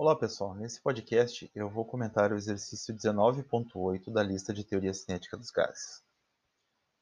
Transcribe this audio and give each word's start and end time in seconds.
Olá 0.00 0.14
pessoal, 0.14 0.54
nesse 0.54 0.80
podcast 0.80 1.50
eu 1.56 1.68
vou 1.68 1.84
comentar 1.84 2.30
o 2.30 2.36
exercício 2.36 2.94
19.8 2.94 4.12
da 4.12 4.22
lista 4.22 4.54
de 4.54 4.62
teoria 4.62 4.94
cinética 4.94 5.36
dos 5.36 5.50
gases. 5.50 6.04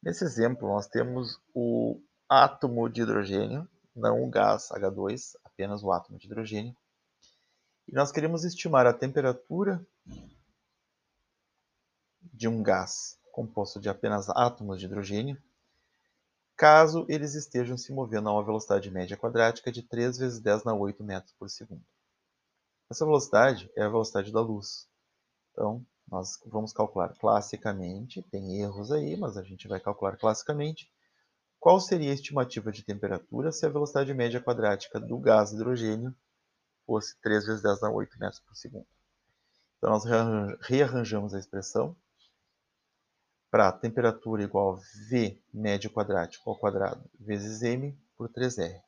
Nesse 0.03 0.25
exemplo 0.25 0.67
nós 0.67 0.87
temos 0.87 1.39
o 1.55 2.01
átomo 2.27 2.89
de 2.89 3.03
hidrogênio, 3.03 3.69
não 3.95 4.25
o 4.25 4.31
gás 4.31 4.71
H2, 4.71 5.37
apenas 5.45 5.83
o 5.83 5.93
átomo 5.93 6.19
de 6.19 6.25
hidrogênio. 6.25 6.75
E 7.87 7.93
nós 7.93 8.11
queremos 8.11 8.45
estimar 8.47 8.87
a 8.87 8.95
temperatura 8.95 9.87
de 12.33 12.49
um 12.49 12.63
gás 12.63 13.19
composto 13.31 13.79
de 13.79 13.91
apenas 13.91 14.31
átomos 14.31 14.81
de 14.81 14.87
hidrogênio, 14.87 15.37
caso 16.57 17.05
eles 17.11 17.35
estejam 17.35 17.77
se 17.77 17.93
movendo 17.93 18.31
a 18.31 18.33
uma 18.33 18.43
velocidade 18.43 18.91
média 18.91 19.19
quadrática 19.19 19.71
de 19.71 19.83
3 19.83 20.17
vezes 20.17 20.41
10 20.41 20.65
na 20.65 20.73
8 20.73 21.05
metros 21.05 21.35
por 21.35 21.51
segundo. 21.51 21.85
Essa 22.89 23.05
velocidade 23.05 23.71
é 23.77 23.83
a 23.83 23.89
velocidade 23.89 24.33
da 24.33 24.41
luz. 24.41 24.89
Então, 25.53 25.85
nós 26.09 26.39
vamos 26.47 26.73
calcular 26.73 27.13
classicamente, 27.19 28.23
tem 28.31 28.61
erros 28.61 28.93
aí, 28.93 29.17
mas 29.17 29.37
a 29.37 29.43
gente 29.43 29.67
vai 29.67 29.81
calcular 29.81 30.17
classicamente, 30.17 30.91
qual 31.59 31.81
seria 31.81 32.13
a 32.13 32.15
estimativa 32.15 32.71
de 32.71 32.85
temperatura 32.85 33.51
se 33.51 33.67
a 33.67 33.69
velocidade 33.69 34.15
média 34.15 34.41
quadrática 34.41 35.01
do 35.01 35.19
gás 35.19 35.53
hidrogênio 35.53 36.15
fosse 36.87 37.19
3 37.21 37.47
vezes 37.47 37.63
10 37.63 37.81
na 37.81 37.91
8 37.91 38.19
metros 38.21 38.41
por 38.41 38.55
segundo. 38.55 38.87
Então, 39.79 39.91
nós 39.91 40.05
rearranjamos 40.61 41.35
a 41.35 41.39
expressão 41.39 41.97
para 43.51 43.73
temperatura 43.73 44.45
igual 44.45 44.75
a 44.75 44.81
V 45.09 45.43
médio 45.53 45.91
quadrático 45.91 46.49
ao 46.49 46.57
quadrado 46.59 47.03
vezes 47.19 47.63
m 47.63 47.99
por 48.17 48.29
3r. 48.29 48.81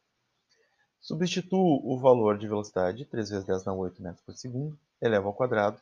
Substituo 1.00 1.80
o 1.84 1.98
valor 1.98 2.38
de 2.38 2.48
velocidade, 2.48 3.04
3 3.04 3.30
vezes 3.30 3.44
10 3.44 3.64
na 3.64 3.72
8 3.72 4.02
metros 4.02 4.24
por 4.24 4.34
segundo, 4.34 4.78
elevo 5.00 5.28
ao 5.28 5.34
quadrado. 5.34 5.80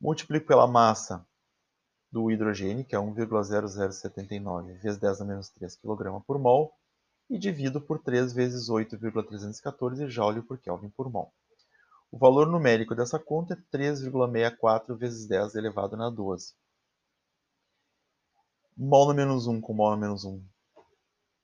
Multiplico 0.00 0.46
pela 0.46 0.66
massa 0.66 1.26
do 2.10 2.30
hidrogênio, 2.30 2.84
que 2.84 2.94
é 2.94 2.98
1,0079 2.98 4.78
vezes 4.78 4.98
10 4.98 5.20
a 5.20 5.24
menos 5.24 5.48
3 5.50 5.76
kg 5.76 6.20
por 6.26 6.38
mol, 6.38 6.74
e 7.28 7.38
divido 7.38 7.80
por 7.80 7.98
3 8.02 8.32
vezes 8.32 8.68
8,314 8.68 10.08
joule 10.08 10.42
por 10.42 10.58
Kelvin 10.58 10.90
por 10.90 11.10
mol. 11.10 11.32
O 12.10 12.18
valor 12.18 12.46
numérico 12.46 12.94
dessa 12.94 13.18
conta 13.18 13.54
é 13.54 13.76
3,64 13.76 14.96
vezes 14.96 15.26
10 15.26 15.54
elevado 15.56 15.96
na 15.96 16.08
12. 16.08 16.54
Mol 18.76 19.08
no 19.08 19.14
menos 19.14 19.46
1 19.46 19.60
com 19.60 19.72
mol 19.72 19.90
no 19.90 19.96
menos 19.96 20.24
1, 20.24 20.42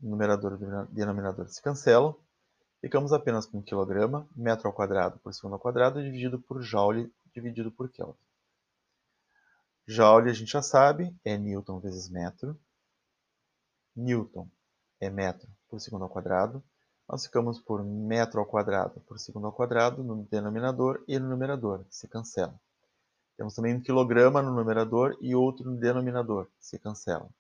numerador 0.01 0.55
e 0.55 0.95
denominador 0.95 1.48
se 1.48 1.61
cancelam. 1.61 2.17
Ficamos 2.83 3.13
apenas 3.13 3.47
com 3.47 3.63
quilograma, 3.63 4.29
metro 4.35 4.67
ao 4.67 4.75
quadrado 4.75 5.17
por 5.21 5.33
segundo 5.33 5.53
ao 5.53 5.61
quadrado, 5.61 6.03
dividido 6.03 6.41
por 6.41 6.61
joule, 6.61 7.15
dividido 7.33 7.71
por 7.71 7.89
Kelvin. 7.89 8.19
Joule 9.87 10.29
a 10.29 10.33
gente 10.33 10.51
já 10.51 10.61
sabe, 10.61 11.17
é 11.25 11.39
Newton 11.39 11.79
vezes 11.79 12.09
metro. 12.09 12.59
Newton 13.95 14.49
é 15.01 15.09
metro 15.09 15.49
por 15.69 15.81
segundo 15.81 16.03
ao 16.03 16.11
quadrado. 16.11 16.61
Nós 17.09 17.25
ficamos 17.25 17.61
por 17.61 17.85
metro 17.85 18.41
ao 18.41 18.47
quadrado 18.47 19.01
por 19.03 19.17
segundo 19.17 19.47
ao 19.47 19.53
quadrado 19.53 20.03
no 20.03 20.25
denominador 20.25 21.05
e 21.07 21.21
no 21.21 21.29
numerador, 21.29 21.85
se 21.89 22.09
cancela. 22.09 22.61
Temos 23.37 23.55
também 23.55 23.77
um 23.77 23.81
quilograma 23.81 24.43
no 24.43 24.53
numerador 24.53 25.17
e 25.21 25.37
outro 25.37 25.71
no 25.71 25.79
denominador, 25.79 26.49
se 26.59 26.81
cancela. 26.81 27.31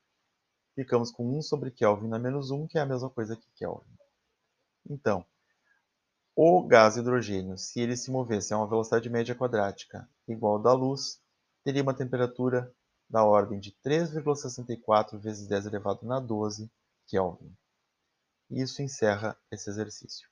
Ficamos 0.76 1.10
com 1.10 1.36
1 1.36 1.42
sobre 1.42 1.72
Kelvin 1.72 2.06
na 2.06 2.18
menos 2.18 2.52
1, 2.52 2.68
que 2.68 2.78
é 2.78 2.80
a 2.80 2.86
mesma 2.86 3.10
coisa 3.10 3.34
que 3.34 3.50
Kelvin. 3.56 3.90
Então, 4.88 5.24
o 6.34 6.66
gás 6.66 6.96
hidrogênio, 6.96 7.58
se 7.58 7.80
ele 7.80 7.96
se 7.96 8.10
movesse 8.10 8.54
a 8.54 8.56
uma 8.56 8.66
velocidade 8.66 9.08
média 9.10 9.34
quadrática 9.34 10.08
igual 10.26 10.56
à 10.56 10.62
da 10.62 10.72
luz, 10.72 11.20
teria 11.62 11.82
uma 11.82 11.94
temperatura 11.94 12.74
da 13.08 13.22
ordem 13.22 13.60
de 13.60 13.72
3,64 13.84 15.18
vezes 15.18 15.46
10 15.46 15.66
elevado 15.66 16.06
na 16.06 16.18
12 16.18 16.70
Kelvin. 17.06 17.54
Isso 18.50 18.80
encerra 18.80 19.36
esse 19.50 19.68
exercício. 19.68 20.31